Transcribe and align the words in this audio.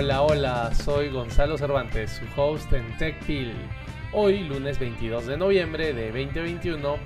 Hola, 0.00 0.22
hola, 0.22 0.72
soy 0.76 1.08
Gonzalo 1.08 1.58
Cervantes, 1.58 2.20
su 2.22 2.40
host 2.40 2.72
en 2.72 2.96
TechPill. 2.98 3.52
Hoy, 4.12 4.44
lunes 4.44 4.78
22 4.78 5.26
de 5.26 5.36
noviembre 5.36 5.92
de 5.92 6.12
2021, 6.12 6.96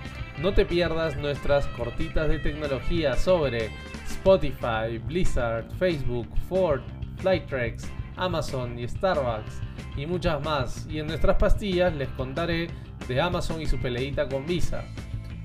no 0.43 0.53
te 0.53 0.67
pierdas 0.67 1.17
nuestras 1.17 1.67
cortitas 1.69 2.29
de 2.29 2.39
tecnología 2.39 3.17
sobre 3.17 3.71
Spotify, 4.07 4.99
Blizzard, 5.07 5.65
Facebook, 5.79 6.29
Ford, 6.51 6.83
Flytrex, 7.17 7.91
Amazon 8.17 8.79
y 8.79 8.87
Starbucks 8.87 9.63
y 9.97 10.05
muchas 10.05 10.45
más. 10.45 10.87
Y 10.87 10.99
en 10.99 11.07
nuestras 11.07 11.37
pastillas 11.37 11.95
les 11.95 12.11
contaré 12.11 12.69
de 13.09 13.21
Amazon 13.23 13.63
y 13.63 13.65
su 13.65 13.79
peleita 13.79 14.29
con 14.29 14.45
Visa, 14.45 14.85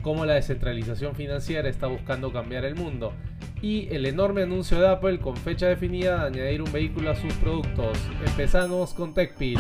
cómo 0.02 0.26
la 0.26 0.34
descentralización 0.34 1.16
financiera 1.16 1.70
está 1.70 1.88
buscando 1.88 2.34
cambiar 2.34 2.66
el 2.66 2.76
mundo 2.76 3.14
y 3.62 3.88
el 3.92 4.06
enorme 4.06 4.44
anuncio 4.44 4.80
de 4.80 4.88
Apple 4.88 5.20
con 5.20 5.36
fecha 5.36 5.68
definida 5.68 6.30
de 6.30 6.40
añadir 6.40 6.62
un 6.62 6.72
vehículo 6.72 7.12
a 7.12 7.16
sus 7.16 7.34
productos. 7.36 7.98
Empezamos 8.26 8.94
con 8.94 9.14
TechPil. 9.14 9.58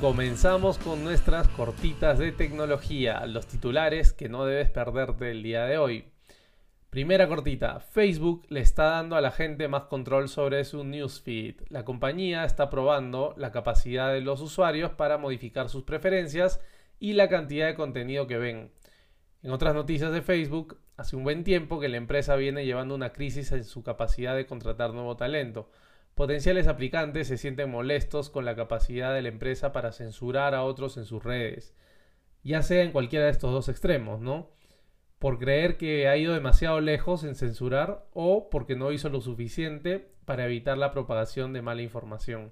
Comenzamos 0.00 0.78
con 0.78 1.04
nuestras 1.04 1.46
cortitas 1.46 2.18
de 2.18 2.32
tecnología, 2.32 3.24
los 3.26 3.46
titulares 3.46 4.12
que 4.12 4.28
no 4.28 4.44
debes 4.44 4.68
perderte 4.68 5.30
el 5.30 5.44
día 5.44 5.64
de 5.64 5.78
hoy. 5.78 6.11
Primera 6.92 7.26
cortita, 7.26 7.80
Facebook 7.80 8.44
le 8.50 8.60
está 8.60 8.84
dando 8.84 9.16
a 9.16 9.22
la 9.22 9.30
gente 9.30 9.66
más 9.66 9.84
control 9.84 10.28
sobre 10.28 10.62
su 10.66 10.84
newsfeed. 10.84 11.54
La 11.70 11.86
compañía 11.86 12.44
está 12.44 12.68
probando 12.68 13.32
la 13.38 13.50
capacidad 13.50 14.12
de 14.12 14.20
los 14.20 14.42
usuarios 14.42 14.90
para 14.90 15.16
modificar 15.16 15.70
sus 15.70 15.84
preferencias 15.84 16.60
y 17.00 17.14
la 17.14 17.30
cantidad 17.30 17.66
de 17.66 17.76
contenido 17.76 18.26
que 18.26 18.36
ven. 18.36 18.72
En 19.42 19.52
otras 19.52 19.74
noticias 19.74 20.12
de 20.12 20.20
Facebook, 20.20 20.82
hace 20.98 21.16
un 21.16 21.24
buen 21.24 21.44
tiempo 21.44 21.80
que 21.80 21.88
la 21.88 21.96
empresa 21.96 22.36
viene 22.36 22.66
llevando 22.66 22.94
una 22.94 23.14
crisis 23.14 23.52
en 23.52 23.64
su 23.64 23.82
capacidad 23.82 24.36
de 24.36 24.44
contratar 24.44 24.92
nuevo 24.92 25.16
talento. 25.16 25.70
Potenciales 26.14 26.66
aplicantes 26.68 27.26
se 27.26 27.38
sienten 27.38 27.70
molestos 27.70 28.28
con 28.28 28.44
la 28.44 28.54
capacidad 28.54 29.14
de 29.14 29.22
la 29.22 29.28
empresa 29.28 29.72
para 29.72 29.92
censurar 29.92 30.54
a 30.54 30.62
otros 30.62 30.98
en 30.98 31.06
sus 31.06 31.24
redes, 31.24 31.74
ya 32.42 32.62
sea 32.62 32.82
en 32.82 32.92
cualquiera 32.92 33.24
de 33.24 33.30
estos 33.30 33.50
dos 33.50 33.70
extremos, 33.70 34.20
¿no? 34.20 34.50
Por 35.22 35.38
creer 35.38 35.76
que 35.76 36.08
ha 36.08 36.16
ido 36.16 36.34
demasiado 36.34 36.80
lejos 36.80 37.22
en 37.22 37.36
censurar 37.36 38.08
o 38.12 38.50
porque 38.50 38.74
no 38.74 38.90
hizo 38.90 39.08
lo 39.08 39.20
suficiente 39.20 40.10
para 40.24 40.46
evitar 40.46 40.76
la 40.76 40.90
propagación 40.90 41.52
de 41.52 41.62
mala 41.62 41.82
información. 41.82 42.50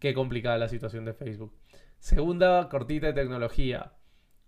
Qué 0.00 0.12
complicada 0.12 0.58
la 0.58 0.68
situación 0.68 1.04
de 1.04 1.14
Facebook. 1.14 1.52
Segunda 2.00 2.68
cortita 2.70 3.06
de 3.06 3.12
tecnología. 3.12 3.92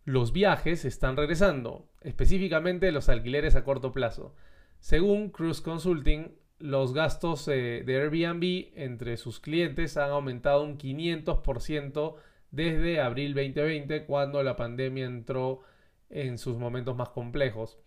Los 0.05 0.33
viajes 0.33 0.85
están 0.85 1.17
regresando, 1.17 1.89
específicamente 2.01 2.91
los 2.91 3.09
alquileres 3.09 3.55
a 3.55 3.63
corto 3.63 3.93
plazo. 3.93 4.35
Según 4.81 5.31
Cruise 5.31 5.61
Consulting, 5.61 6.37
los 6.59 6.93
gastos 6.93 7.47
eh, 7.47 7.85
de 7.87 8.01
Airbnb 8.01 8.73
entre 8.75 9.17
sus 9.17 9.39
clientes 9.39 9.97
han 9.97 10.11
aumentado 10.11 10.65
un 10.65 10.77
500% 10.77 12.17
desde 12.51 13.01
abril 13.01 13.33
2020, 13.35 14.07
cuando 14.07 14.43
la 14.43 14.57
pandemia 14.57 15.07
entró 15.07 15.63
en 16.11 16.39
sus 16.39 16.57
momentos 16.57 16.97
más 16.97 17.11
complejos. 17.11 17.79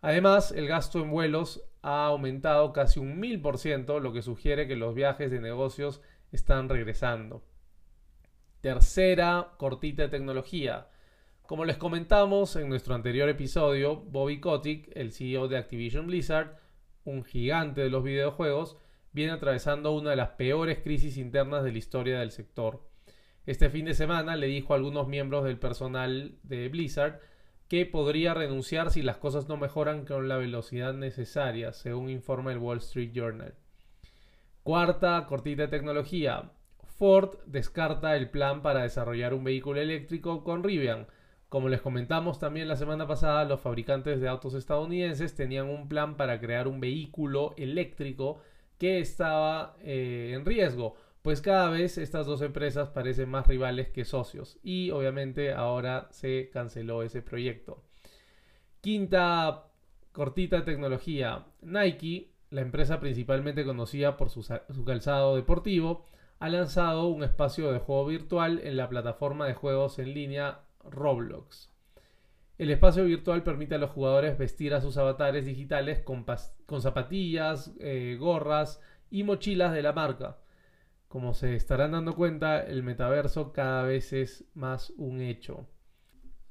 Además, 0.00 0.52
el 0.52 0.68
gasto 0.68 1.00
en 1.00 1.10
vuelos 1.10 1.62
ha 1.82 2.06
aumentado 2.06 2.72
casi 2.72 3.00
un 3.00 3.20
1000%, 3.20 4.00
lo 4.00 4.12
que 4.12 4.22
sugiere 4.22 4.68
que 4.68 4.76
los 4.76 4.94
viajes 4.94 5.30
de 5.30 5.40
negocios 5.40 6.02
están 6.30 6.68
regresando. 6.68 7.42
Tercera 8.60 9.52
cortita 9.56 10.02
de 10.02 10.08
tecnología. 10.08 10.88
Como 11.46 11.64
les 11.64 11.76
comentamos 11.76 12.56
en 12.56 12.68
nuestro 12.68 12.94
anterior 12.94 13.28
episodio, 13.28 13.96
Bobby 13.96 14.40
Kotick, 14.40 14.90
el 14.94 15.12
CEO 15.12 15.48
de 15.48 15.58
Activision 15.58 16.06
Blizzard, 16.06 16.56
un 17.04 17.24
gigante 17.24 17.82
de 17.82 17.90
los 17.90 18.02
videojuegos, 18.02 18.78
viene 19.12 19.32
atravesando 19.32 19.92
una 19.92 20.10
de 20.10 20.16
las 20.16 20.30
peores 20.30 20.78
crisis 20.78 21.16
internas 21.16 21.62
de 21.62 21.72
la 21.72 21.78
historia 21.78 22.18
del 22.18 22.30
sector. 22.30 22.88
Este 23.46 23.68
fin 23.68 23.84
de 23.84 23.94
semana 23.94 24.36
le 24.36 24.46
dijo 24.46 24.72
a 24.72 24.76
algunos 24.76 25.06
miembros 25.06 25.44
del 25.44 25.58
personal 25.58 26.38
de 26.42 26.68
Blizzard 26.68 27.20
que 27.74 27.86
podría 27.86 28.34
renunciar 28.34 28.92
si 28.92 29.02
las 29.02 29.16
cosas 29.16 29.48
no 29.48 29.56
mejoran 29.56 30.04
con 30.04 30.28
la 30.28 30.36
velocidad 30.36 30.94
necesaria, 30.94 31.72
según 31.72 32.08
informa 32.08 32.52
el 32.52 32.58
Wall 32.58 32.78
Street 32.78 33.10
Journal. 33.12 33.52
Cuarta 34.62 35.26
cortita 35.26 35.62
de 35.62 35.68
tecnología. 35.76 36.52
Ford 36.84 37.30
descarta 37.46 38.14
el 38.14 38.30
plan 38.30 38.62
para 38.62 38.82
desarrollar 38.82 39.34
un 39.34 39.42
vehículo 39.42 39.80
eléctrico 39.80 40.44
con 40.44 40.62
Rivian. 40.62 41.08
Como 41.48 41.68
les 41.68 41.80
comentamos 41.80 42.38
también 42.38 42.68
la 42.68 42.76
semana 42.76 43.08
pasada, 43.08 43.44
los 43.44 43.60
fabricantes 43.60 44.20
de 44.20 44.28
autos 44.28 44.54
estadounidenses 44.54 45.34
tenían 45.34 45.68
un 45.68 45.88
plan 45.88 46.16
para 46.16 46.38
crear 46.38 46.68
un 46.68 46.78
vehículo 46.78 47.54
eléctrico 47.56 48.38
que 48.78 49.00
estaba 49.00 49.74
eh, 49.80 50.30
en 50.32 50.46
riesgo 50.46 50.94
pues 51.24 51.40
cada 51.40 51.70
vez 51.70 51.96
estas 51.96 52.26
dos 52.26 52.42
empresas 52.42 52.90
parecen 52.90 53.30
más 53.30 53.46
rivales 53.46 53.88
que 53.88 54.04
socios 54.04 54.58
y 54.62 54.90
obviamente 54.90 55.54
ahora 55.54 56.06
se 56.10 56.50
canceló 56.52 57.02
ese 57.02 57.22
proyecto. 57.22 57.82
Quinta 58.82 59.64
cortita 60.12 60.66
tecnología. 60.66 61.46
Nike, 61.62 62.34
la 62.50 62.60
empresa 62.60 63.00
principalmente 63.00 63.64
conocida 63.64 64.18
por 64.18 64.28
su, 64.28 64.44
calzado 64.84 65.34
deportivo, 65.34 66.04
ha 66.40 66.50
lanzado 66.50 67.06
un 67.06 67.24
espacio 67.24 67.72
de 67.72 67.78
juego 67.78 68.04
virtual 68.04 68.60
en 68.62 68.76
la 68.76 68.90
plataforma 68.90 69.46
de 69.46 69.54
juegos 69.54 69.98
en 69.98 70.12
línea 70.12 70.60
Roblox. 70.84 71.72
El 72.58 72.70
espacio 72.70 73.02
virtual 73.06 73.42
permite 73.42 73.76
a 73.76 73.78
los 73.78 73.92
jugadores 73.92 74.36
vestir 74.36 74.74
a 74.74 74.82
sus 74.82 74.98
avatares 74.98 75.46
digitales 75.46 76.00
con, 76.00 76.26
con 76.66 76.82
zapatillas, 76.82 77.72
eh, 77.80 78.18
gorras 78.20 78.82
y 79.10 79.22
mochilas 79.22 79.72
de 79.72 79.80
la 79.80 79.94
marca. 79.94 80.36
Como 81.14 81.32
se 81.32 81.54
estarán 81.54 81.92
dando 81.92 82.16
cuenta, 82.16 82.60
el 82.60 82.82
metaverso 82.82 83.52
cada 83.52 83.84
vez 83.84 84.12
es 84.12 84.46
más 84.52 84.90
un 84.96 85.20
hecho. 85.20 85.68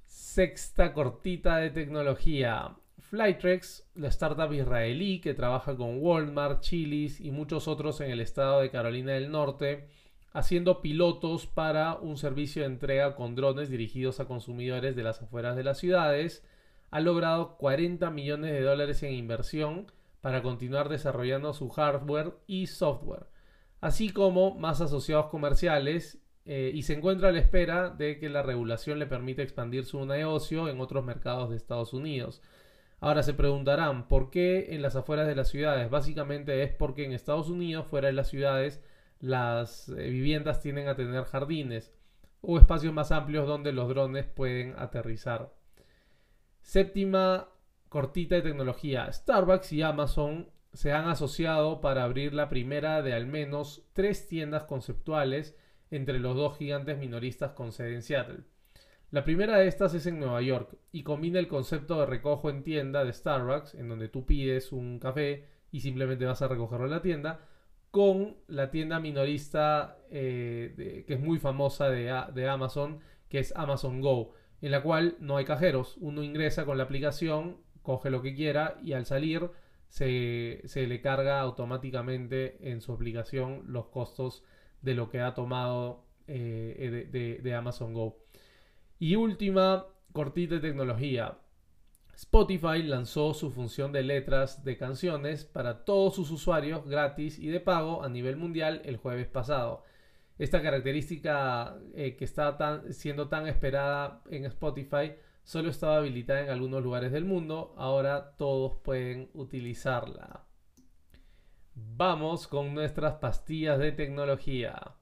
Sexta 0.05 0.93
cortita 0.93 1.57
de 1.57 1.69
tecnología. 1.69 2.77
Flytrex, 2.97 3.91
la 3.95 4.07
startup 4.07 4.53
israelí 4.53 5.19
que 5.19 5.33
trabaja 5.33 5.75
con 5.75 6.01
Walmart, 6.01 6.61
Chili's 6.61 7.19
y 7.19 7.31
muchos 7.31 7.67
otros 7.67 7.99
en 7.99 8.09
el 8.09 8.21
estado 8.21 8.61
de 8.61 8.71
Carolina 8.71 9.11
del 9.11 9.31
Norte, 9.31 9.89
haciendo 10.31 10.81
pilotos 10.81 11.45
para 11.45 11.95
un 11.95 12.15
servicio 12.15 12.61
de 12.61 12.69
entrega 12.69 13.17
con 13.17 13.35
drones 13.35 13.69
dirigidos 13.69 14.21
a 14.21 14.27
consumidores 14.27 14.95
de 14.95 15.03
las 15.03 15.21
afueras 15.21 15.57
de 15.57 15.65
las 15.65 15.77
ciudades, 15.77 16.41
ha 16.89 17.01
logrado 17.01 17.57
40 17.57 18.09
millones 18.11 18.53
de 18.53 18.61
dólares 18.61 19.03
en 19.03 19.11
inversión 19.11 19.91
para 20.21 20.41
continuar 20.41 20.87
desarrollando 20.87 21.51
su 21.51 21.67
hardware 21.67 22.37
y 22.47 22.67
software 22.67 23.32
así 23.83 24.11
como 24.11 24.55
más 24.55 24.79
asociados 24.79 25.25
comerciales 25.25 26.17
eh, 26.45 26.71
y 26.73 26.83
se 26.83 26.93
encuentra 26.93 27.27
a 27.27 27.31
la 27.33 27.39
espera 27.39 27.89
de 27.89 28.17
que 28.17 28.29
la 28.29 28.41
regulación 28.41 28.97
le 28.97 29.07
permita 29.07 29.41
expandir 29.41 29.83
su 29.83 30.05
negocio 30.05 30.69
en 30.69 30.79
otros 30.79 31.03
mercados 31.03 31.49
de 31.49 31.57
Estados 31.57 31.91
Unidos. 31.91 32.41
Ahora 33.01 33.23
se 33.23 33.33
preguntarán, 33.33 34.07
¿por 34.07 34.29
qué 34.29 34.73
en 34.73 34.81
las 34.81 34.95
afueras 34.95 35.27
de 35.27 35.35
las 35.35 35.49
ciudades? 35.49 35.89
Básicamente 35.89 36.63
es 36.63 36.71
porque 36.71 37.03
en 37.03 37.11
Estados 37.11 37.49
Unidos, 37.49 37.85
fuera 37.85 38.07
de 38.07 38.13
las 38.13 38.29
ciudades, 38.29 38.81
las 39.19 39.89
eh, 39.89 40.09
viviendas 40.09 40.61
tienden 40.61 40.87
a 40.87 40.95
tener 40.95 41.25
jardines 41.25 41.93
o 42.39 42.57
espacios 42.57 42.93
más 42.93 43.11
amplios 43.11 43.45
donde 43.45 43.73
los 43.73 43.89
drones 43.89 44.25
pueden 44.25 44.75
aterrizar. 44.77 45.53
Séptima 46.61 47.49
cortita 47.89 48.35
de 48.35 48.43
tecnología. 48.43 49.11
Starbucks 49.11 49.73
y 49.73 49.81
Amazon 49.81 50.52
se 50.73 50.91
han 50.91 51.07
asociado 51.07 51.81
para 51.81 52.03
abrir 52.03 52.33
la 52.33 52.49
primera 52.49 53.01
de 53.01 53.13
al 53.13 53.27
menos 53.27 53.85
tres 53.93 54.27
tiendas 54.27 54.63
conceptuales 54.63 55.55
entre 55.91 56.19
los 56.19 56.35
dos 56.35 56.57
gigantes 56.57 56.97
minoristas 56.97 57.51
con 57.51 57.71
sede 57.71 57.93
en 57.93 58.01
Seattle. 58.01 58.39
La 59.11 59.23
primera 59.23 59.57
de 59.57 59.67
estas 59.67 59.93
es 59.93 60.07
en 60.07 60.19
Nueva 60.19 60.41
York 60.41 60.75
y 60.91 61.03
combina 61.03 61.37
el 61.37 61.47
concepto 61.47 61.99
de 61.99 62.07
recojo 62.07 62.49
en 62.49 62.63
tienda 62.63 63.05
de 63.05 63.13
Starbucks, 63.13 63.75
en 63.75 63.87
donde 63.87 64.09
tú 64.09 64.25
pides 64.25 64.71
un 64.71 64.97
café 64.97 65.45
y 65.71 65.81
simplemente 65.81 66.25
vas 66.25 66.41
a 66.41 66.47
recogerlo 66.47 66.85
en 66.85 66.91
la 66.91 67.01
tienda, 67.03 67.39
con 67.91 68.37
la 68.47 68.71
tienda 68.71 68.99
minorista 68.99 69.99
eh, 70.09 71.03
que 71.05 71.13
es 71.13 71.19
muy 71.19 71.37
famosa 71.37 71.89
de, 71.89 72.11
de 72.33 72.49
Amazon, 72.49 73.01
que 73.29 73.37
es 73.37 73.55
Amazon 73.55 74.01
Go, 74.01 74.33
en 74.61 74.71
la 74.71 74.81
cual 74.81 75.15
no 75.19 75.37
hay 75.37 75.45
cajeros. 75.45 75.97
Uno 75.99 76.23
ingresa 76.23 76.65
con 76.65 76.79
la 76.79 76.85
aplicación, 76.85 77.57
coge 77.83 78.09
lo 78.09 78.23
que 78.23 78.33
quiera 78.33 78.79
y 78.83 78.93
al 78.93 79.05
salir 79.05 79.51
se, 79.93 80.87
le 80.87 81.01
carga 81.01 81.39
automáticamente 81.39 82.57
en 82.71 82.81
su 82.81 82.93
aplicación 82.93 83.61
los 83.67 83.85
costos 83.87 84.43
de 84.81 84.95
lo 84.95 85.11
que 85.11 85.21
ha 85.21 85.35
tomado 85.35 86.03
eh, 86.25 87.07
de, 87.11 87.37
de, 87.37 87.53
Amazon 87.53 87.93
Go. 87.93 88.17
Y 88.97 89.15
última 89.15 89.85
cortita 90.11 90.55
de 90.55 90.61
tecnología. 90.61 91.37
Spotify 92.15 92.81
lanzó 92.81 93.35
su 93.35 93.51
función 93.51 93.91
de 93.91 94.01
letras 94.01 94.63
de 94.63 94.77
canciones 94.77 95.45
para 95.45 95.85
todos 95.85 96.15
sus 96.15 96.31
usuarios 96.31 96.87
gratis 96.87 97.37
y 97.37 97.49
de 97.49 97.59
pago 97.59 98.03
a 98.03 98.09
nivel 98.09 98.35
mundial 98.35 98.81
el 98.85 98.97
jueves 98.97 99.27
pasado. 99.27 99.83
Esta 100.39 100.63
característica 100.63 101.77
eh, 101.93 102.15
que 102.15 102.25
está 102.25 102.81
siendo 102.89 103.29
tan 103.29 103.47
esperada 103.47 104.23
en 104.31 104.45
Spotify 104.45 105.13
solo 105.43 105.69
estaba 105.69 105.97
habilitada 105.97 106.41
en 106.41 106.49
algunos 106.49 106.83
lugares 106.83 107.11
del 107.11 107.25
mundo, 107.25 107.73
ahora 107.77 108.35
todos 108.37 108.79
pueden 108.83 109.29
utilizarla. 109.33 110.45
Vamos 111.75 112.47
con 112.47 112.73
nuestras 112.73 113.15
pastillas 113.15 113.79
de 113.79 113.91
tecnología. 113.91 114.95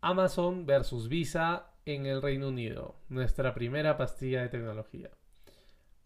Amazon 0.00 0.66
versus 0.66 1.08
Visa 1.08 1.72
en 1.84 2.06
el 2.06 2.20
Reino 2.20 2.48
Unido, 2.48 2.96
nuestra 3.08 3.54
primera 3.54 3.96
pastilla 3.96 4.42
de 4.42 4.48
tecnología. 4.48 5.10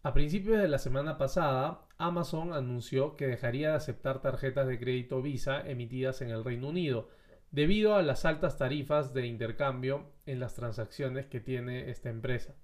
A 0.03 0.13
principios 0.13 0.59
de 0.59 0.67
la 0.67 0.79
semana 0.79 1.17
pasada, 1.17 1.87
Amazon 1.97 2.53
anunció 2.53 3.15
que 3.15 3.27
dejaría 3.27 3.69
de 3.69 3.75
aceptar 3.75 4.21
tarjetas 4.21 4.67
de 4.67 4.79
crédito 4.79 5.21
Visa 5.21 5.61
emitidas 5.61 6.21
en 6.21 6.29
el 6.29 6.43
Reino 6.43 6.69
Unido, 6.69 7.09
debido 7.51 7.95
a 7.95 8.01
las 8.01 8.25
altas 8.25 8.57
tarifas 8.57 9.13
de 9.13 9.27
intercambio 9.27 10.13
en 10.25 10.39
las 10.39 10.55
transacciones 10.55 11.27
que 11.27 11.39
tiene 11.39 11.91
esta 11.91 12.09
empresa. 12.09 12.55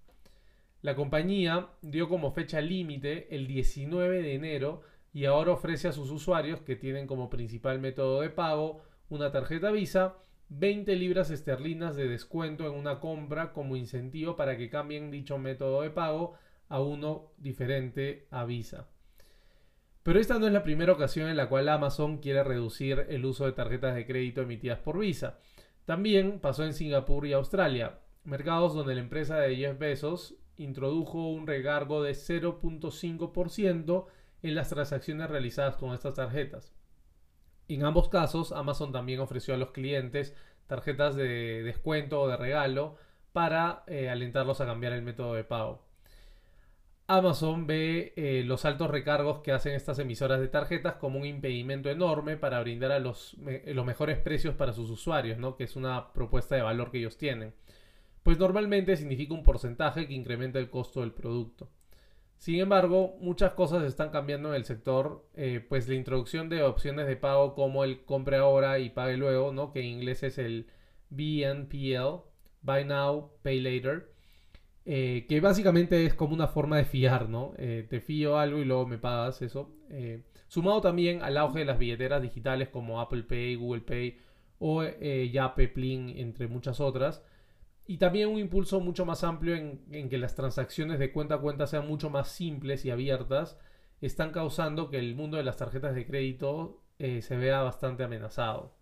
La 0.88 0.96
compañía 0.96 1.68
dio 1.82 2.08
como 2.08 2.32
fecha 2.32 2.62
límite 2.62 3.36
el 3.36 3.46
19 3.46 4.22
de 4.22 4.36
enero 4.36 4.84
y 5.12 5.26
ahora 5.26 5.52
ofrece 5.52 5.90
a 5.90 5.92
sus 5.92 6.10
usuarios 6.12 6.62
que 6.62 6.78
tienen 6.78 7.08
como 7.08 7.30
principal 7.30 7.78
método 7.78 8.22
de 8.22 8.30
pago 8.30 8.84
una 9.10 9.30
tarjeta 9.34 9.70
Visa 9.72 10.16
20 10.48 10.96
libras 10.96 11.30
esterlinas 11.30 11.98
de 11.98 12.08
descuento 12.08 12.66
en 12.66 12.72
una 12.72 13.02
compra 13.02 13.52
como 13.52 13.76
incentivo 13.76 14.38
para 14.38 14.56
que 14.56 14.70
cambien 14.70 15.12
dicho 15.12 15.38
método 15.38 15.82
de 15.82 15.90
pago 15.90 16.36
a 16.70 16.80
uno 16.80 17.34
diferente 17.36 18.26
a 18.32 18.46
Visa. 18.46 18.88
Pero 20.04 20.22
esta 20.22 20.40
no 20.40 20.48
es 20.48 20.54
la 20.54 20.64
primera 20.64 20.94
ocasión 20.94 21.28
en 21.28 21.36
la 21.36 21.50
cual 21.50 21.68
Amazon 21.68 22.20
quiere 22.20 22.46
reducir 22.46 23.08
el 23.10 23.26
uso 23.26 23.46
de 23.46 23.52
tarjetas 23.52 23.94
de 23.94 24.06
crédito 24.06 24.42
emitidas 24.42 24.80
por 24.80 25.00
Visa. 25.00 25.38
También 25.84 26.40
pasó 26.40 26.64
en 26.64 26.74
Singapur 26.74 27.28
y 27.28 27.34
Australia, 27.34 28.00
mercados 28.24 28.74
donde 28.74 28.96
la 28.96 29.02
empresa 29.02 29.38
de 29.38 29.54
Jeff 29.58 29.78
Bezos 29.78 30.38
introdujo 30.58 31.28
un 31.30 31.48
recargo 31.48 32.04
de 32.04 32.12
0.5% 32.14 34.06
en 34.44 34.56
las 34.56 34.70
transacciones 34.70 35.30
realizadas 35.30 35.76
con 35.76 35.94
estas 35.94 36.16
tarjetas. 36.16 36.74
En 37.68 37.84
ambos 37.84 38.10
casos, 38.10 38.52
Amazon 38.52 38.92
también 38.92 39.20
ofreció 39.20 39.54
a 39.54 39.58
los 39.58 39.72
clientes 39.72 40.36
tarjetas 40.68 41.16
de 41.16 41.64
descuento 41.64 42.22
o 42.22 42.28
de 42.28 42.38
regalo 42.38 42.98
para 43.34 43.84
eh, 43.88 44.10
alentarlos 44.10 44.62
a 44.62 44.66
cambiar 44.66 44.94
el 44.94 45.02
método 45.02 45.34
de 45.34 45.44
pago. 45.44 45.86
Amazon 47.10 47.68
ve 47.68 48.14
eh, 48.18 48.44
los 48.46 48.66
altos 48.66 48.92
recargos 48.92 49.40
que 49.40 49.54
hacen 49.54 49.74
estas 49.74 49.98
emisoras 50.00 50.42
de 50.42 50.50
tarjetas 50.50 50.96
como 50.96 51.20
un 51.20 51.26
impedimento 51.26 51.90
enorme 51.90 52.36
para 52.36 52.60
brindar 52.60 52.92
a 52.92 53.00
los, 53.00 53.38
los 53.66 53.86
mejores 53.86 54.20
precios 54.20 54.56
para 54.56 54.74
sus 54.74 54.90
usuarios, 54.90 55.38
¿no? 55.38 55.56
que 55.56 55.64
es 55.64 55.78
una 55.78 56.12
propuesta 56.12 56.56
de 56.56 56.64
valor 56.64 56.92
que 56.92 56.98
ellos 56.98 57.18
tienen. 57.18 57.54
Pues 58.28 58.40
normalmente 58.40 58.98
significa 58.98 59.34
un 59.34 59.44
porcentaje 59.46 60.06
que 60.06 60.14
incrementa 60.14 60.60
el 60.60 60.70
costo 60.70 61.00
del 61.00 61.14
producto. 61.14 61.70
Sin 62.36 62.60
embargo, 62.60 63.16
muchas 63.22 63.54
cosas 63.54 63.86
están 63.86 64.10
cambiando 64.10 64.50
en 64.50 64.56
el 64.56 64.66
sector, 64.66 65.26
eh, 65.34 65.66
pues 65.66 65.88
la 65.88 65.96
introducción 65.96 66.50
de 66.50 66.62
opciones 66.62 67.08
de 67.08 67.16
pago 67.16 67.56
como 67.56 67.86
el 67.86 68.04
compre 68.04 68.36
ahora 68.36 68.80
y 68.80 68.90
pague 68.90 69.16
luego, 69.16 69.54
¿no? 69.54 69.72
que 69.72 69.80
en 69.80 69.86
inglés 69.86 70.24
es 70.24 70.40
el 70.40 70.68
BNPL, 71.10 72.26
Buy 72.64 72.84
Now, 72.84 73.32
Pay 73.44 73.62
Later, 73.62 74.12
eh, 74.84 75.26
que 75.30 75.40
básicamente 75.40 76.06
es 76.06 76.14
como 76.14 76.34
una 76.34 76.50
forma 76.50 76.76
de 76.76 76.84
fiar, 76.84 77.30
¿no? 77.30 77.54
Eh, 77.58 77.88
te 77.90 78.02
fío 78.02 78.38
algo 78.38 78.60
y 78.60 78.66
luego 78.66 78.86
me 78.86 78.98
pagas 78.98 79.42
eso. 79.42 79.74
Sumado 80.50 80.82
también 80.82 81.22
al 81.22 81.38
auge 81.38 81.60
de 81.60 81.66
las 81.66 81.80
billeteras 81.80 82.22
digitales 82.22 82.68
como 82.68 83.00
Apple 83.00 83.24
Pay, 83.24 83.56
Google 83.56 83.84
Pay 83.84 84.20
o 84.60 84.84
Yape, 84.84 85.70
Plin, 85.70 86.10
entre 86.10 86.48
muchas 86.48 86.82
otras. 86.82 87.24
Y 87.88 87.98
también 87.98 88.30
un 88.30 88.38
impulso 88.38 88.82
mucho 88.82 89.06
más 89.06 89.24
amplio 89.24 89.56
en, 89.56 90.10
que 90.10 90.18
las 90.18 90.36
transacciones 90.36 91.00
de 91.00 91.14
cuenta 91.14 91.36
a 91.36 91.40
cuenta 91.40 91.68
sean 91.68 91.88
mucho 91.88 92.10
más 92.10 92.28
simples 92.28 92.84
y 92.84 92.92
abiertas, 92.92 93.58
están 94.02 94.32
causando 94.32 94.90
que 94.90 95.00
el 95.00 95.16
mundo 95.16 95.38
de 95.38 95.44
las 95.44 95.58
tarjetas 95.58 95.96
de 95.96 96.06
crédito 96.06 96.84
se 97.00 97.38
vea 97.38 97.62
bastante 97.62 98.04
amenazado. 98.04 98.76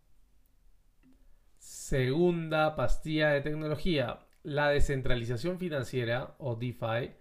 Segunda 1.59 2.75
pastilla 2.75 3.29
de 3.29 3.41
tecnología, 3.41 4.25
la 4.43 4.69
descentralización 4.69 5.59
financiera 5.59 6.35
o 6.39 6.55
DeFi 6.55 7.11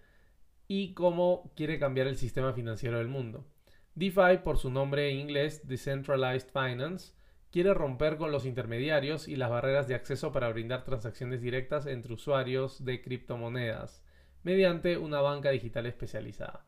y 0.69 0.95
cómo 0.95 1.53
quiere 1.55 1.79
cambiar 1.79 2.07
el 2.07 2.17
sistema 2.17 2.53
financiero 2.53 2.99
del 2.99 3.09
mundo. 3.09 3.47
DeFi, 3.95 4.39
por 4.43 4.59
su 4.59 4.71
nombre 4.71 5.11
en 5.11 5.19
inglés, 5.19 5.67
Decentralized 5.67 6.49
Finance, 6.51 7.13
quiere 7.55 7.73
romper 7.73 8.17
con 8.17 8.33
los 8.33 8.47
intermediarios 8.47 9.29
y 9.29 9.37
las 9.37 9.49
barreras 9.49 9.87
de 9.87 9.95
acceso 9.95 10.33
para 10.33 10.49
brindar 10.49 10.83
transacciones 10.83 11.41
directas 11.41 11.87
entre 11.87 12.13
usuarios 12.13 12.85
de 12.85 13.01
criptomonedas 13.01 14.03
mediante 14.43 14.99
una 14.99 15.21
banca 15.21 15.51
digital 15.51 15.87
especializada. 15.87 16.67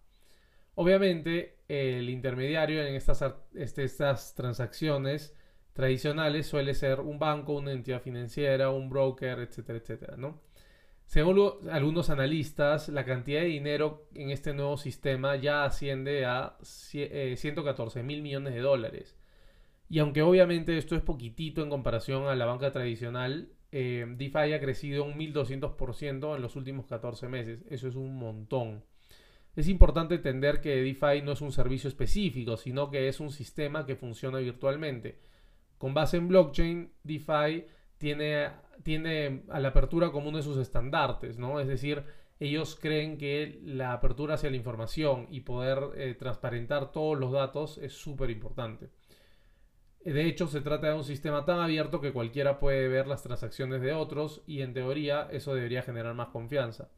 Obviamente, 0.76 1.56
el 1.66 2.08
intermediario 2.08 2.84
en 2.84 2.94
estas, 2.94 3.24
este, 3.54 3.82
estas 3.82 4.36
transacciones 4.36 5.34
tradicionales 5.72 6.46
suele 6.46 6.72
ser 6.72 7.00
un 7.00 7.18
banco, 7.18 7.54
una 7.54 7.72
entidad 7.72 8.00
financiera, 8.00 8.70
un 8.70 8.88
broker, 8.88 9.40
etcétera, 9.40 9.80
etcétera. 9.80 10.16
Según 11.04 11.68
algunos 11.68 12.10
analistas, 12.10 12.88
la 12.90 13.04
cantidad 13.04 13.40
de 13.40 13.46
dinero 13.46 14.06
en 14.14 14.30
este 14.30 14.54
nuevo 14.54 14.76
sistema 14.76 15.34
ya 15.34 15.64
asciende 15.64 16.26
a 16.26 16.56
114 16.62 17.98
eh, 17.98 18.02
mil 18.04 18.22
millones 18.22 18.54
de 18.54 18.60
dólares. 18.60 19.16
Y 19.88 20.00
aunque 20.00 20.22
obviamente 20.22 20.76
esto 20.78 20.96
es 20.96 21.02
poquitito 21.02 21.62
en 21.62 21.70
comparación 21.70 22.26
a 22.26 22.34
la 22.34 22.46
banca 22.46 22.72
tradicional, 22.72 23.50
eh, 23.72 24.06
DeFi 24.08 24.52
ha 24.52 24.60
crecido 24.60 25.04
un 25.04 25.16
1200% 25.16 26.36
en 26.36 26.42
los 26.42 26.56
últimos 26.56 26.86
14 26.86 27.28
meses. 27.28 27.64
Eso 27.70 27.88
es 27.88 27.94
un 27.94 28.16
montón. 28.16 28.84
Es 29.54 29.68
importante 29.68 30.16
entender 30.16 30.60
que 30.60 30.82
DeFi 30.82 31.22
no 31.22 31.32
es 31.32 31.40
un 31.40 31.52
servicio 31.52 31.88
específico, 31.88 32.56
sino 32.56 32.90
que 32.90 33.08
es 33.08 33.20
un 33.20 33.30
sistema 33.30 33.86
que 33.86 33.96
funciona 33.96 34.38
virtualmente. 34.38 35.18
Con 35.78 35.94
base 35.94 36.16
en 36.16 36.28
blockchain, 36.28 36.92
DeFi 37.04 37.64
tiene, 37.98 38.50
tiene 38.82 39.44
a 39.48 39.60
la 39.60 39.68
apertura 39.68 40.10
como 40.10 40.28
uno 40.28 40.38
de 40.38 40.42
sus 40.42 40.58
estandartes, 40.58 41.38
¿no? 41.38 41.60
Es 41.60 41.68
decir, 41.68 42.04
ellos 42.38 42.76
creen 42.80 43.16
que 43.16 43.60
la 43.64 43.92
apertura 43.94 44.34
hacia 44.34 44.50
la 44.50 44.56
información 44.56 45.26
y 45.30 45.40
poder 45.40 45.78
eh, 45.96 46.14
transparentar 46.14 46.92
todos 46.92 47.18
los 47.18 47.32
datos 47.32 47.78
es 47.78 47.94
súper 47.94 48.30
importante. 48.30 48.90
De 50.12 50.24
hecho, 50.24 50.46
se 50.46 50.60
trata 50.60 50.86
de 50.86 50.94
un 50.94 51.02
sistema 51.02 51.44
tan 51.44 51.58
abierto 51.58 52.00
que 52.00 52.12
cualquiera 52.12 52.60
puede 52.60 52.86
ver 52.86 53.08
las 53.08 53.24
transacciones 53.24 53.82
de 53.82 53.92
otros 53.92 54.40
y 54.46 54.62
en 54.62 54.72
teoría 54.72 55.26
eso 55.32 55.52
debería 55.52 55.82
generar 55.82 56.14
más 56.14 56.28
confianza. 56.28 56.88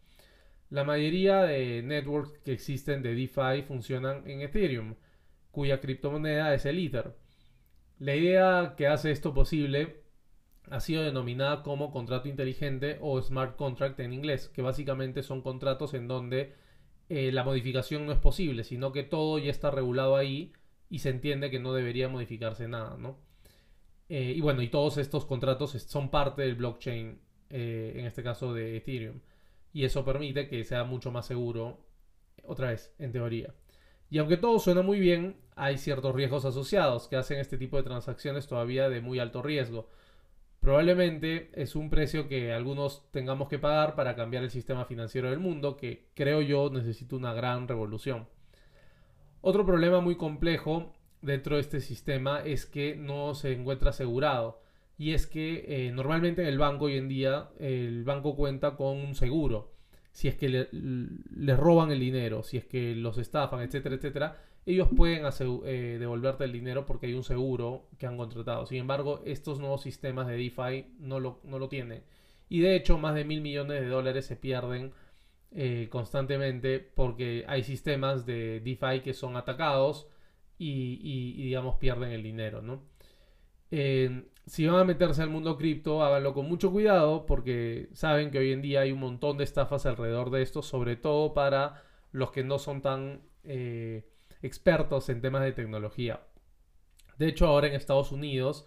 La 0.68 0.84
mayoría 0.84 1.40
de 1.44 1.82
networks 1.82 2.38
que 2.44 2.52
existen 2.52 3.02
de 3.02 3.14
DeFi 3.14 3.62
funcionan 3.66 4.28
en 4.28 4.42
Ethereum, 4.42 4.94
cuya 5.50 5.80
criptomoneda 5.80 6.52
es 6.52 6.66
el 6.66 6.78
Ether. 6.78 7.16
La 7.98 8.14
idea 8.14 8.74
que 8.76 8.88
hace 8.88 9.10
esto 9.10 9.32
posible 9.32 10.02
ha 10.70 10.80
sido 10.80 11.02
denominada 11.02 11.62
como 11.62 11.90
contrato 11.90 12.28
inteligente 12.28 12.98
o 13.00 13.22
smart 13.22 13.56
contract 13.56 13.98
en 14.00 14.12
inglés, 14.12 14.50
que 14.50 14.60
básicamente 14.60 15.22
son 15.22 15.40
contratos 15.40 15.94
en 15.94 16.08
donde 16.08 16.52
eh, 17.08 17.32
la 17.32 17.42
modificación 17.42 18.04
no 18.04 18.12
es 18.12 18.18
posible, 18.18 18.64
sino 18.64 18.92
que 18.92 19.02
todo 19.02 19.38
ya 19.38 19.50
está 19.50 19.70
regulado 19.70 20.14
ahí 20.14 20.52
y 20.90 21.00
se 21.00 21.10
entiende 21.10 21.50
que 21.50 21.58
no 21.58 21.72
debería 21.72 22.08
modificarse 22.08 22.68
nada, 22.68 22.96
¿no? 22.98 23.18
Eh, 24.08 24.32
y 24.36 24.40
bueno, 24.40 24.62
y 24.62 24.68
todos 24.68 24.96
estos 24.98 25.26
contratos 25.26 25.72
son 25.72 26.10
parte 26.10 26.42
del 26.42 26.54
blockchain, 26.54 27.20
eh, 27.50 27.94
en 27.96 28.06
este 28.06 28.22
caso 28.22 28.54
de 28.54 28.76
Ethereum. 28.76 29.20
Y 29.72 29.84
eso 29.84 30.04
permite 30.04 30.48
que 30.48 30.64
sea 30.64 30.84
mucho 30.84 31.10
más 31.10 31.26
seguro, 31.26 31.84
otra 32.44 32.70
vez, 32.70 32.94
en 32.98 33.12
teoría. 33.12 33.54
Y 34.10 34.18
aunque 34.18 34.38
todo 34.38 34.58
suena 34.58 34.82
muy 34.82 34.98
bien, 35.00 35.36
hay 35.54 35.76
ciertos 35.76 36.14
riesgos 36.14 36.44
asociados 36.46 37.08
que 37.08 37.16
hacen 37.16 37.38
este 37.38 37.58
tipo 37.58 37.76
de 37.76 37.82
transacciones 37.82 38.46
todavía 38.46 38.88
de 38.88 39.02
muy 39.02 39.18
alto 39.18 39.42
riesgo. 39.42 39.90
Probablemente 40.60 41.50
es 41.54 41.76
un 41.76 41.90
precio 41.90 42.28
que 42.28 42.52
algunos 42.52 43.10
tengamos 43.12 43.48
que 43.48 43.58
pagar 43.58 43.94
para 43.94 44.16
cambiar 44.16 44.42
el 44.44 44.50
sistema 44.50 44.86
financiero 44.86 45.30
del 45.30 45.38
mundo, 45.38 45.76
que 45.76 46.08
creo 46.14 46.40
yo 46.40 46.70
necesita 46.70 47.16
una 47.16 47.34
gran 47.34 47.68
revolución. 47.68 48.26
Otro 49.40 49.64
problema 49.64 50.00
muy 50.00 50.16
complejo 50.16 50.92
dentro 51.22 51.56
de 51.56 51.62
este 51.62 51.80
sistema 51.80 52.40
es 52.44 52.66
que 52.66 52.96
no 52.96 53.34
se 53.34 53.52
encuentra 53.52 53.90
asegurado. 53.90 54.60
Y 54.96 55.12
es 55.12 55.26
que 55.26 55.64
eh, 55.68 55.92
normalmente 55.92 56.42
en 56.42 56.48
el 56.48 56.58
banco 56.58 56.86
hoy 56.86 56.96
en 56.96 57.08
día 57.08 57.50
el 57.60 58.02
banco 58.04 58.34
cuenta 58.34 58.74
con 58.76 58.96
un 58.96 59.14
seguro. 59.14 59.72
Si 60.10 60.26
es 60.26 60.34
que 60.34 60.48
le, 60.48 60.68
les 60.72 61.56
roban 61.56 61.92
el 61.92 62.00
dinero, 62.00 62.42
si 62.42 62.56
es 62.56 62.64
que 62.64 62.96
los 62.96 63.18
estafan, 63.18 63.60
etcétera, 63.60 63.94
etcétera, 63.94 64.36
ellos 64.66 64.88
pueden 64.94 65.22
eh, 65.64 65.96
devolverte 66.00 66.44
el 66.44 66.52
dinero 66.52 66.84
porque 66.84 67.06
hay 67.06 67.14
un 67.14 67.22
seguro 67.22 67.86
que 67.96 68.06
han 68.06 68.16
contratado. 68.16 68.66
Sin 68.66 68.78
embargo, 68.78 69.22
estos 69.24 69.60
nuevos 69.60 69.82
sistemas 69.82 70.26
de 70.26 70.36
DeFi 70.36 70.96
no 70.98 71.20
lo, 71.20 71.40
no 71.44 71.58
lo 71.58 71.68
tienen. 71.68 72.02
Y 72.48 72.60
de 72.60 72.74
hecho, 72.74 72.98
más 72.98 73.14
de 73.14 73.24
mil 73.24 73.40
millones 73.40 73.80
de 73.80 73.88
dólares 73.88 74.26
se 74.26 74.36
pierden 74.36 74.92
eh, 75.52 75.88
constantemente 75.90 76.78
porque 76.78 77.44
hay 77.48 77.62
sistemas 77.62 78.26
de 78.26 78.60
DeFi 78.60 79.00
que 79.02 79.14
son 79.14 79.36
atacados 79.36 80.08
y, 80.58 81.44
digamos, 81.44 81.76
pierden 81.76 82.10
el 82.10 82.22
dinero, 82.22 82.62
¿no? 82.62 82.82
si 84.48 84.66
van 84.66 84.80
a 84.80 84.84
meterse 84.84 85.22
al 85.22 85.28
mundo 85.28 85.58
cripto, 85.58 86.02
háganlo 86.02 86.32
con 86.32 86.48
mucho 86.48 86.72
cuidado 86.72 87.26
porque 87.26 87.90
saben 87.92 88.30
que 88.30 88.38
hoy 88.38 88.52
en 88.52 88.62
día 88.62 88.80
hay 88.80 88.92
un 88.92 89.00
montón 89.00 89.36
de 89.36 89.44
estafas 89.44 89.84
alrededor 89.84 90.30
de 90.30 90.42
esto, 90.42 90.62
sobre 90.62 90.96
todo 90.96 91.34
para 91.34 91.82
los 92.12 92.30
que 92.30 92.44
no 92.44 92.58
son 92.58 92.80
tan 92.80 93.20
eh, 93.44 94.08
expertos 94.42 95.08
en 95.10 95.20
temas 95.20 95.42
de 95.42 95.52
tecnología. 95.52 96.22
De 97.18 97.28
hecho, 97.28 97.46
ahora 97.46 97.66
en 97.66 97.74
Estados 97.74 98.12
Unidos 98.12 98.66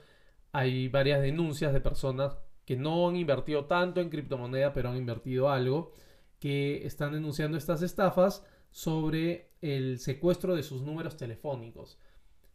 hay 0.51 0.87
varias 0.89 1.21
denuncias 1.21 1.73
de 1.73 1.81
personas 1.81 2.37
que 2.65 2.75
no 2.75 3.09
han 3.09 3.15
invertido 3.15 3.65
tanto 3.65 4.01
en 4.01 4.09
criptomoneda, 4.09 4.73
pero 4.73 4.89
han 4.89 4.97
invertido 4.97 5.49
algo, 5.49 5.93
que 6.41 6.87
están 6.87 7.13
denunciando 7.13 7.55
estas 7.55 7.83
estafas 7.83 8.43
sobre 8.71 9.51
el 9.61 9.99
secuestro 9.99 10.55
de 10.55 10.63
sus 10.63 10.81
números 10.81 11.15
telefónicos. 11.15 11.99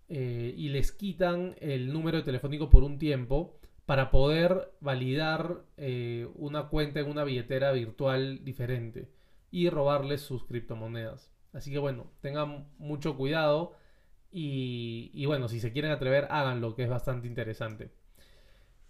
Eh, 0.09 0.53
y 0.57 0.71
les 0.71 0.91
quitan 0.91 1.55
el 1.61 1.93
número 1.93 2.25
telefónico 2.25 2.69
por 2.69 2.83
un 2.83 2.99
tiempo 2.99 3.61
para 3.87 4.11
poder 4.11 4.73
validar 4.81 5.63
eh, 5.77 6.29
una 6.35 6.69
cuenta 6.69 6.99
en 6.99 7.09
una 7.09 7.23
billetera 7.23 7.71
virtual 7.71 8.45
diferente 8.45 9.09
y 9.53 9.71
robarles 9.71 10.21
sus 10.21 10.45
criptomonedas. 10.45 11.33
Así 11.53 11.71
que 11.71 11.79
bueno, 11.79 12.11
tengan 12.21 12.67
mucho 12.79 13.17
cuidado 13.17 13.75
y, 14.33 15.13
y 15.15 15.27
bueno, 15.27 15.47
si 15.47 15.61
se 15.61 15.73
quieren 15.73 15.93
atrever, 15.93 16.27
háganlo, 16.31 16.75
que 16.75 16.83
es 16.83 16.91
bastante 16.91 17.29
interesante. 17.29 17.93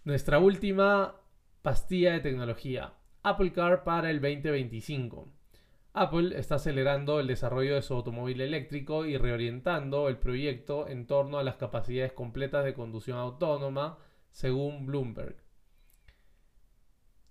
Nuestra 0.04 0.38
última 0.38 1.16
pastilla 1.60 2.14
de 2.14 2.20
tecnología, 2.20 2.94
Apple 3.28 3.50
Car 3.50 3.82
para 3.82 4.08
el 4.10 4.20
2025. 4.20 5.28
Apple 5.94 6.38
está 6.38 6.54
acelerando 6.54 7.18
el 7.18 7.26
desarrollo 7.26 7.74
de 7.74 7.82
su 7.82 7.92
automóvil 7.94 8.40
eléctrico 8.40 9.04
y 9.04 9.18
reorientando 9.18 10.08
el 10.08 10.16
proyecto 10.16 10.86
en 10.86 11.08
torno 11.08 11.36
a 11.40 11.42
las 11.42 11.56
capacidades 11.56 12.12
completas 12.12 12.64
de 12.64 12.72
conducción 12.72 13.18
autónoma, 13.18 13.98
según 14.30 14.86
Bloomberg. 14.86 15.34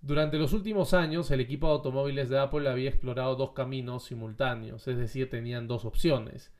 Durante 0.02 0.36
los 0.36 0.52
últimos 0.52 0.92
años, 0.92 1.30
el 1.30 1.40
equipo 1.40 1.68
de 1.68 1.72
automóviles 1.72 2.28
de 2.28 2.40
Apple 2.40 2.68
había 2.68 2.90
explorado 2.90 3.34
dos 3.34 3.52
caminos 3.52 4.04
simultáneos, 4.04 4.86
es 4.88 4.98
decir, 4.98 5.30
tenían 5.30 5.66
dos 5.66 5.86
opciones. 5.86 6.52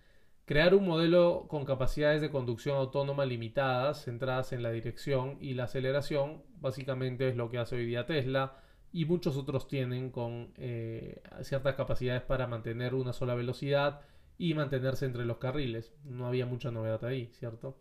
Crear 0.46 0.74
un 0.74 0.86
modelo 0.86 1.44
con 1.48 1.66
capacidades 1.66 2.22
de 2.22 2.30
conducción 2.30 2.78
autónoma 2.78 3.26
limitadas, 3.26 4.02
centradas 4.02 4.54
en 4.54 4.62
la 4.62 4.70
dirección 4.70 5.36
y 5.42 5.52
la 5.52 5.64
aceleración, 5.64 6.42
básicamente 6.58 7.28
es 7.28 7.36
lo 7.36 7.50
que 7.50 7.58
hace 7.58 7.76
hoy 7.76 7.84
día 7.84 8.06
Tesla, 8.06 8.62
y 8.92 9.04
muchos 9.04 9.36
otros 9.36 9.68
tienen 9.68 10.10
con 10.10 10.52
eh, 10.56 11.22
ciertas 11.42 11.74
capacidades 11.74 12.22
para 12.22 12.46
mantener 12.46 12.94
una 12.94 13.12
sola 13.12 13.34
velocidad 13.34 14.00
y 14.38 14.54
mantenerse 14.54 15.06
entre 15.06 15.24
los 15.24 15.38
carriles. 15.38 15.92
No 16.04 16.26
había 16.26 16.46
mucha 16.46 16.70
novedad 16.70 17.04
ahí, 17.04 17.30
¿cierto? 17.32 17.78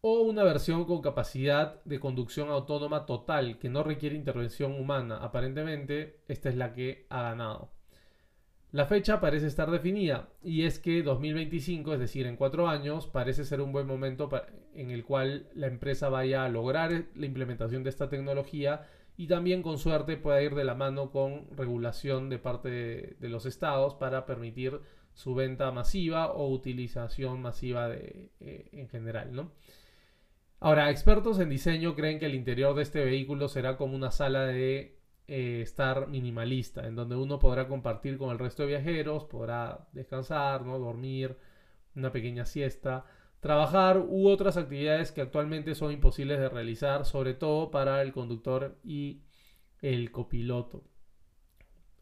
O 0.00 0.20
una 0.22 0.42
versión 0.42 0.84
con 0.84 1.00
capacidad 1.00 1.82
de 1.84 2.00
conducción 2.00 2.48
autónoma 2.50 3.06
total 3.06 3.58
que 3.58 3.68
no 3.68 3.84
requiere 3.84 4.16
intervención 4.16 4.72
humana. 4.72 5.18
Aparentemente, 5.18 6.22
esta 6.28 6.48
es 6.48 6.56
la 6.56 6.74
que 6.74 7.06
ha 7.08 7.22
ganado. 7.22 7.70
La 8.72 8.86
fecha 8.86 9.20
parece 9.20 9.46
estar 9.48 9.70
definida 9.70 10.30
y 10.42 10.64
es 10.64 10.78
que 10.78 11.02
2025, 11.02 11.92
es 11.92 12.00
decir, 12.00 12.26
en 12.26 12.36
cuatro 12.36 12.68
años, 12.68 13.06
parece 13.06 13.44
ser 13.44 13.60
un 13.60 13.70
buen 13.70 13.86
momento 13.86 14.30
en 14.74 14.90
el 14.90 15.04
cual 15.04 15.46
la 15.54 15.66
empresa 15.66 16.08
vaya 16.08 16.46
a 16.46 16.48
lograr 16.48 17.04
la 17.14 17.26
implementación 17.26 17.82
de 17.82 17.90
esta 17.90 18.08
tecnología 18.08 18.88
y 19.18 19.26
también 19.26 19.62
con 19.62 19.76
suerte 19.76 20.16
pueda 20.16 20.40
ir 20.40 20.54
de 20.54 20.64
la 20.64 20.74
mano 20.74 21.10
con 21.10 21.54
regulación 21.54 22.30
de 22.30 22.38
parte 22.38 22.70
de, 23.20 23.28
los 23.28 23.44
estados 23.44 23.94
para 23.94 24.24
permitir 24.24 24.80
su 25.12 25.34
venta 25.34 25.70
masiva 25.70 26.32
o 26.32 26.48
utilización 26.48 27.42
masiva 27.42 27.92
eh, 27.92 28.30
en 28.40 28.88
general. 28.88 29.50
Ahora, 30.60 30.90
expertos 30.90 31.38
en 31.40 31.50
diseño 31.50 31.94
creen 31.94 32.18
que 32.18 32.26
el 32.26 32.34
interior 32.34 32.74
de 32.74 32.84
este 32.84 33.04
vehículo 33.04 33.48
será 33.48 33.76
como 33.76 33.94
una 33.94 34.10
sala 34.10 34.46
de 34.46 35.01
eh, 35.32 35.62
estar 35.62 36.08
minimalista, 36.08 36.86
en 36.86 36.94
donde 36.94 37.16
uno 37.16 37.38
podrá 37.38 37.68
compartir 37.68 38.18
con 38.18 38.30
el 38.30 38.38
resto 38.38 38.62
de 38.62 38.68
viajeros, 38.68 39.24
podrá 39.24 39.88
descansar, 39.92 40.64
¿no? 40.66 40.78
dormir, 40.78 41.38
una 41.94 42.12
pequeña 42.12 42.44
siesta 42.44 43.06
trabajar 43.42 43.98
u 43.98 44.28
otras 44.28 44.56
actividades 44.56 45.10
que 45.10 45.20
actualmente 45.20 45.74
son 45.74 45.90
imposibles 45.92 46.38
de 46.38 46.48
realizar, 46.48 47.04
sobre 47.04 47.34
todo 47.34 47.72
para 47.72 48.00
el 48.02 48.12
conductor 48.12 48.78
y 48.84 49.22
el 49.80 50.12
copiloto. 50.12 50.84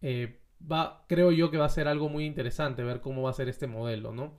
Eh, 0.02 0.40
va, 0.60 1.06
creo 1.08 1.32
yo 1.32 1.50
que 1.50 1.56
va 1.56 1.64
a 1.64 1.70
ser 1.70 1.88
algo 1.88 2.10
muy 2.10 2.26
interesante 2.26 2.84
ver 2.84 3.00
cómo 3.00 3.22
va 3.22 3.30
a 3.30 3.32
ser 3.34 3.48
este 3.48 3.66
modelo, 3.66 4.12
¿no? 4.12 4.38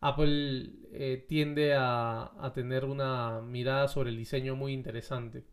Apple 0.00 0.70
eh, 0.92 1.24
tiende 1.28 1.74
a, 1.74 2.32
a 2.38 2.52
tener 2.52 2.84
una 2.84 3.40
mirada 3.40 3.88
sobre 3.88 4.10
el 4.10 4.18
diseño 4.18 4.54
muy 4.54 4.74
interesante. 4.74 5.46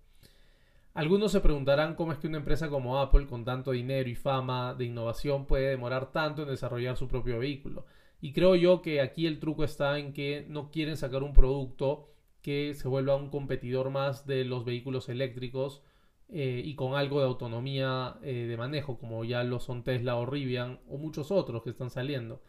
Algunos 0.94 1.32
se 1.32 1.40
preguntarán 1.40 1.96
cómo 1.96 2.12
es 2.12 2.18
que 2.20 2.28
una 2.28 2.38
empresa 2.38 2.70
como 2.70 3.00
Apple, 3.00 3.26
con 3.28 3.46
tanto 3.46 3.72
dinero 3.72 4.10
y 4.10 4.16
fama 4.16 4.74
de 4.74 4.86
innovación, 4.86 5.46
puede 5.46 5.70
demorar 5.70 6.12
tanto 6.12 6.44
en 6.44 6.50
desarrollar 6.50 6.98
su 6.98 7.08
propio 7.08 7.40
vehículo. 7.40 7.86
Y 8.20 8.34
creo 8.34 8.56
yo 8.56 8.82
que 8.82 9.02
aquí 9.02 9.26
el 9.26 9.40
truco 9.40 9.64
está 9.64 9.98
en 10.00 10.14
que 10.14 10.46
no 10.50 10.70
quieren 10.70 10.98
sacar 10.98 11.24
un 11.24 11.34
producto 11.34 12.10
que 12.42 12.74
se 12.76 12.88
vuelva 12.88 13.16
un 13.16 13.30
competidor 13.30 13.90
más 13.90 14.26
de 14.26 14.44
los 14.44 14.66
vehículos 14.66 15.08
eléctricos 15.10 15.82
eh, 16.28 16.62
y 16.64 16.76
con 16.76 16.96
algo 16.96 17.20
de 17.20 17.26
autonomía 17.26 18.18
eh, 18.22 18.48
de 18.48 18.58
manejo, 18.58 18.98
como 18.98 19.24
ya 19.24 19.44
lo 19.44 19.60
son 19.60 19.84
Tesla 19.84 20.18
o 20.18 20.26
Rivian 20.26 20.80
o 20.90 20.98
muchos 20.98 21.32
otros 21.32 21.64
que 21.64 21.70
están 21.70 21.90
saliendo. 21.90 22.42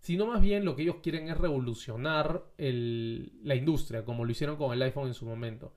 Sino 0.00 0.26
más 0.26 0.40
bien 0.40 0.64
lo 0.64 0.76
que 0.76 0.82
ellos 0.82 0.96
quieren 1.02 1.28
es 1.28 1.36
revolucionar 1.36 2.44
la 2.58 3.54
industria, 3.54 4.04
como 4.04 4.24
lo 4.24 4.30
hicieron 4.30 4.56
con 4.56 4.72
el 4.72 4.82
iPhone 4.82 5.08
en 5.08 5.14
su 5.14 5.26
momento. 5.26 5.72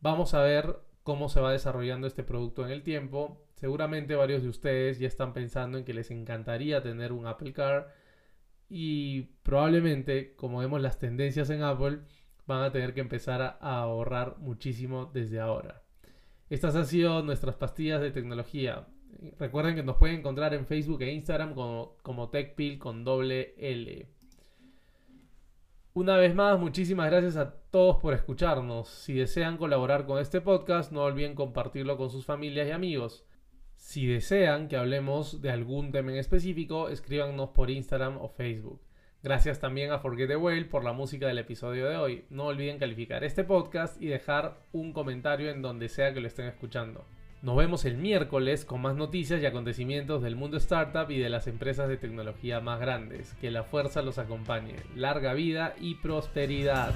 Vamos 0.00 0.34
a 0.34 0.42
ver 0.42 0.76
cómo 1.06 1.28
se 1.28 1.40
va 1.40 1.52
desarrollando 1.52 2.08
este 2.08 2.24
producto 2.24 2.66
en 2.66 2.72
el 2.72 2.82
tiempo. 2.82 3.40
Seguramente 3.54 4.16
varios 4.16 4.42
de 4.42 4.48
ustedes 4.48 4.98
ya 4.98 5.06
están 5.06 5.32
pensando 5.32 5.78
en 5.78 5.84
que 5.84 5.94
les 5.94 6.10
encantaría 6.10 6.82
tener 6.82 7.12
un 7.12 7.28
Apple 7.28 7.52
Car 7.52 7.94
y 8.68 9.22
probablemente, 9.44 10.34
como 10.34 10.58
vemos 10.58 10.82
las 10.82 10.98
tendencias 10.98 11.48
en 11.50 11.62
Apple, 11.62 12.00
van 12.48 12.64
a 12.64 12.72
tener 12.72 12.92
que 12.92 13.02
empezar 13.02 13.40
a, 13.40 13.50
ahorrar 13.60 14.38
muchísimo 14.38 15.08
desde 15.14 15.38
ahora. 15.38 15.84
Estas 16.50 16.74
han 16.74 16.86
sido 16.86 17.22
nuestras 17.22 17.54
pastillas 17.54 18.00
de 18.00 18.10
tecnología. 18.10 18.88
Recuerden 19.38 19.76
que 19.76 19.84
nos 19.84 19.98
pueden 19.98 20.16
encontrar 20.18 20.54
en 20.54 20.66
Facebook 20.66 21.02
e 21.02 21.12
Instagram 21.12 21.54
como, 21.54 21.98
como 22.02 22.30
TechPil 22.30 22.80
con 22.80 23.04
doble 23.04 23.54
L. 23.58 24.08
Una 25.96 26.18
vez 26.18 26.34
más, 26.34 26.60
muchísimas 26.60 27.10
gracias 27.10 27.38
a 27.38 27.54
todos 27.70 27.96
por 27.96 28.12
escucharnos. 28.12 28.86
Si 28.86 29.14
desean 29.14 29.56
colaborar 29.56 30.04
con 30.04 30.18
este 30.18 30.42
podcast, 30.42 30.92
no 30.92 31.04
olviden 31.04 31.34
compartirlo 31.34 31.96
con 31.96 32.10
sus 32.10 32.26
familias 32.26 32.68
y 32.68 32.72
amigos. 32.72 33.24
Si 33.76 34.06
desean 34.06 34.68
que 34.68 34.76
hablemos 34.76 35.40
de 35.40 35.48
algún 35.50 35.92
tema 35.92 36.12
en 36.12 36.18
específico, 36.18 36.90
escríbanos 36.90 37.48
por 37.48 37.70
Instagram 37.70 38.18
o 38.18 38.28
Facebook. 38.28 38.82
Gracias 39.22 39.58
también 39.58 39.90
a 39.90 39.98
Forget 39.98 40.28
the 40.28 40.36
Whale 40.36 40.66
por 40.66 40.84
la 40.84 40.92
música 40.92 41.28
del 41.28 41.38
episodio 41.38 41.88
de 41.88 41.96
hoy. 41.96 42.26
No 42.28 42.44
olviden 42.44 42.78
calificar 42.78 43.24
este 43.24 43.44
podcast 43.44 43.98
y 43.98 44.08
dejar 44.08 44.66
un 44.72 44.92
comentario 44.92 45.48
en 45.48 45.62
donde 45.62 45.88
sea 45.88 46.12
que 46.12 46.20
lo 46.20 46.26
estén 46.26 46.44
escuchando. 46.44 47.06
Nos 47.42 47.56
vemos 47.56 47.84
el 47.84 47.96
miércoles 47.96 48.64
con 48.64 48.80
más 48.80 48.96
noticias 48.96 49.42
y 49.42 49.46
acontecimientos 49.46 50.22
del 50.22 50.36
mundo 50.36 50.56
startup 50.56 51.10
y 51.10 51.18
de 51.18 51.28
las 51.28 51.46
empresas 51.46 51.88
de 51.88 51.96
tecnología 51.96 52.60
más 52.60 52.80
grandes. 52.80 53.34
Que 53.40 53.50
la 53.50 53.62
fuerza 53.62 54.02
los 54.02 54.18
acompañe. 54.18 54.76
Larga 54.94 55.34
vida 55.34 55.74
y 55.78 55.96
prosperidad. 55.96 56.94